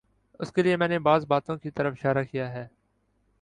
اس 0.39 0.51
کے 0.51 0.63
لیے 0.63 0.77
میں 0.77 0.87
نے 0.87 0.99
بعض 0.99 1.25
باتوں 1.25 1.57
کی 1.57 1.71
طرف 1.71 1.93
اشارہ 1.93 2.23
کیا 2.23 2.51
ہے۔ 2.53 2.67